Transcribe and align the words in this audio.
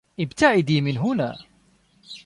ابتعدي 0.19 0.81
من 0.81 0.97
هنا. 0.97 1.37